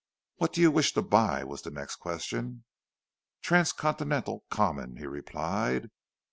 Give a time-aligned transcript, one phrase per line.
[0.37, 2.63] "What do you wish to buy?" was the next question.
[3.43, 5.91] "Transcontinental Common," he replied.